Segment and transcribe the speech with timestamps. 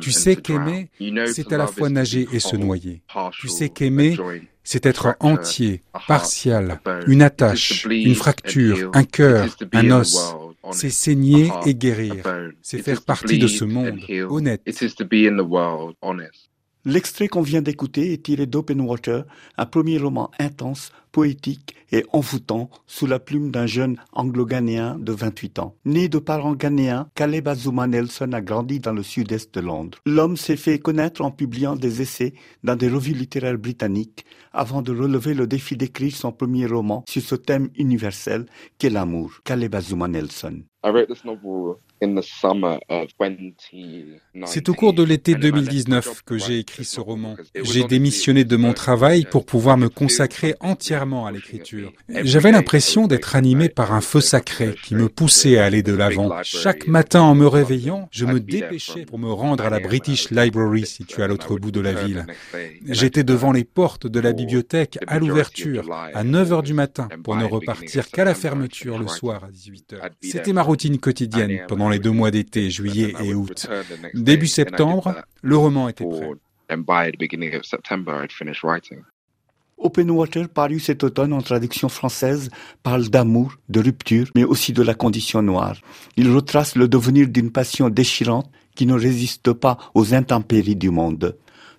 [0.00, 0.90] Tu sais qu'aimer,
[1.26, 3.02] c'est à la fois nager et se noyer.
[3.38, 4.16] Tu sais qu'aimer,
[4.62, 10.34] c'est être entier, partial, une attache, une fracture, un cœur, un os.
[10.72, 12.24] C'est saigner et guérir.
[12.62, 14.62] C'est faire partie de ce monde honnête.
[16.84, 19.24] L'extrait qu'on vient d'écouter est tiré d'Open Water,
[19.56, 25.58] un premier roman intense, poétique et envoûtant sous la plume d'un jeune anglo-ghanéen de 28
[25.58, 25.74] ans.
[25.84, 29.98] Né de parents ghanéens, Caleb Azuma Nelson a grandi dans le sud-est de Londres.
[30.06, 34.94] L'homme s'est fait connaître en publiant des essais dans des revues littéraires britanniques avant de
[34.94, 38.46] relever le défi d'écrire son premier roman sur ce thème universel
[38.78, 39.40] qu'est l'amour.
[39.44, 40.62] Caleb Azuma Nelson.
[44.44, 47.34] C'est au cours de l'été 2019 que j'ai écrit ce roman.
[47.60, 51.92] J'ai démissionné de mon travail pour pouvoir me consacrer entièrement à l'écriture.
[52.08, 56.30] J'avais l'impression d'être animé par un feu sacré qui me poussait à aller de l'avant.
[56.44, 60.86] Chaque matin en me réveillant, je me dépêchais pour me rendre à la British Library
[60.86, 62.24] située à l'autre bout de la ville.
[62.86, 67.34] J'étais devant les portes de la bibliothèque à l'ouverture à 9 heures du matin pour
[67.34, 70.08] ne repartir qu'à la fermeture le soir à 18 heures.
[70.22, 73.68] C'était ma routine quotidienne pendant les deux mois d'été, juillet et août.
[74.14, 76.30] Début septembre, le roman était prêt.
[79.80, 82.50] Open Water, paru cet automne en traduction française,
[82.82, 85.76] parle d'amour, de rupture, mais aussi de la condition noire.
[86.16, 91.36] Il retrace le devenir d'une passion déchirante qui ne résiste pas aux intempéries du monde.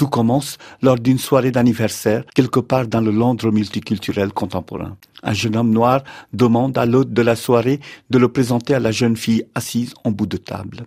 [0.00, 4.96] Tout commence lors d'une soirée d'anniversaire, quelque part dans le Londres multiculturel contemporain.
[5.22, 8.92] Un jeune homme noir demande à l'hôte de la soirée de le présenter à la
[8.92, 10.86] jeune fille assise en bout de table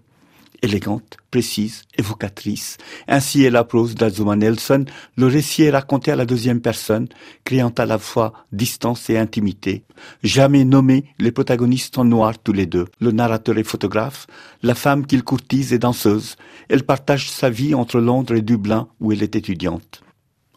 [0.64, 2.78] élégante, précise, évocatrice.
[3.08, 4.86] Ainsi est la prose d'Azuma Nelson.
[5.17, 7.09] Le récit est raconté à la deuxième personne,
[7.44, 9.84] créant à la fois distance et intimité.
[10.23, 12.88] Jamais nommé, les protagonistes sont noirs tous les deux.
[13.00, 14.25] Le narrateur est photographe,
[14.64, 16.38] la femme qu'il courtise est danseuse.
[16.69, 20.02] Elle partage sa vie entre Londres et Dublin, où elle est étudiante.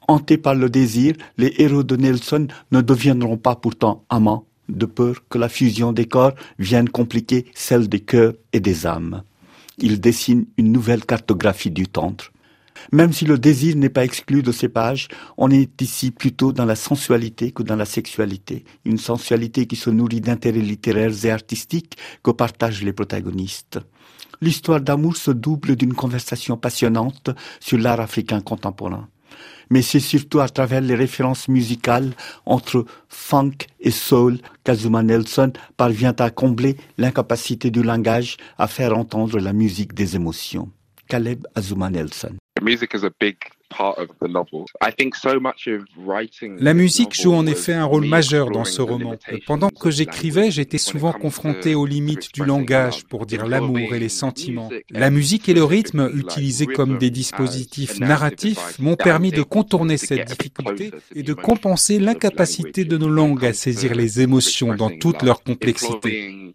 [0.08, 5.16] Hantés par le désir, les héros de Nelson ne deviendront pas pourtant amants, de peur
[5.28, 9.24] que la fusion des corps vienne compliquer celle des cœurs et des âmes
[9.78, 12.24] il dessine une nouvelle cartographie du tendre.
[12.92, 16.64] Même si le désir n'est pas exclu de ces pages, on est ici plutôt dans
[16.64, 21.96] la sensualité que dans la sexualité, une sensualité qui se nourrit d'intérêts littéraires et artistiques
[22.22, 23.80] que partagent les protagonistes.
[24.40, 29.08] L'histoire d'amour se double d'une conversation passionnante sur l'art africain contemporain
[29.70, 32.12] mais c'est surtout à travers les références musicales
[32.44, 39.38] entre funk et soul qu'Azuma Nelson parvient à combler l'incapacité du langage à faire entendre
[39.38, 40.70] la musique des émotions.
[41.08, 42.36] Caleb Azuma Nelson.
[46.58, 49.16] La musique joue en effet un rôle majeur dans ce roman.
[49.46, 54.08] Pendant que j'écrivais, j'étais souvent confronté aux limites du langage pour dire l'amour et les
[54.08, 54.70] sentiments.
[54.90, 60.26] La musique et le rythme, utilisés comme des dispositifs narratifs, m'ont permis de contourner cette
[60.26, 65.42] difficulté et de compenser l'incapacité de nos langues à saisir les émotions dans toute leur
[65.42, 66.54] complexité.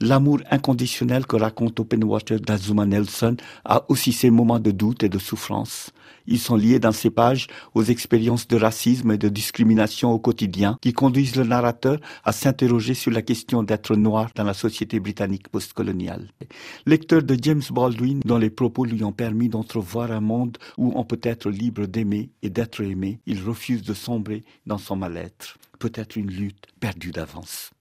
[0.00, 5.08] L'amour inconditionnel que raconte Open Water d'Azuma Nelson a aussi ses moments de doute et
[5.08, 5.90] de souffrance.
[6.28, 10.78] Ils sont liés dans ces pages aux expériences de racisme et de discrimination au quotidien
[10.80, 15.48] qui conduisent le narrateur à s'interroger sur la question d'être noir dans la société britannique
[15.48, 16.28] postcoloniale.
[16.86, 21.04] Lecteur de James Baldwin dont les propos lui ont permis d'entrevoir un monde où on
[21.04, 25.58] peut être libre d'aimer et d'être aimé, il refuse de sombrer dans son mal-être.
[25.80, 27.72] Peut-être une lutte perdue d'avance.